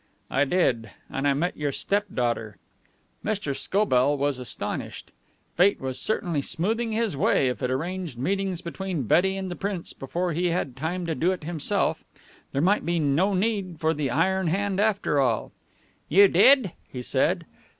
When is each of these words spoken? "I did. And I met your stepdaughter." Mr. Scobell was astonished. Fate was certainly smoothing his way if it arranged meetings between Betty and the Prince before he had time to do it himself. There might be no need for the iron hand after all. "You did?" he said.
"I 0.31 0.45
did. 0.45 0.89
And 1.11 1.27
I 1.27 1.35
met 1.35 1.55
your 1.55 1.71
stepdaughter." 1.71 2.57
Mr. 3.23 3.55
Scobell 3.55 4.17
was 4.17 4.39
astonished. 4.39 5.11
Fate 5.55 5.79
was 5.79 5.99
certainly 5.99 6.41
smoothing 6.41 6.91
his 6.91 7.15
way 7.15 7.49
if 7.49 7.61
it 7.61 7.69
arranged 7.69 8.17
meetings 8.17 8.63
between 8.63 9.03
Betty 9.03 9.37
and 9.37 9.51
the 9.51 9.55
Prince 9.55 9.93
before 9.93 10.33
he 10.33 10.47
had 10.47 10.75
time 10.75 11.05
to 11.05 11.13
do 11.13 11.31
it 11.31 11.43
himself. 11.43 12.03
There 12.51 12.63
might 12.63 12.83
be 12.83 12.97
no 12.97 13.35
need 13.35 13.79
for 13.79 13.93
the 13.93 14.09
iron 14.09 14.47
hand 14.47 14.79
after 14.79 15.19
all. 15.19 15.51
"You 16.09 16.27
did?" 16.27 16.71
he 16.91 17.03
said. 17.03 17.45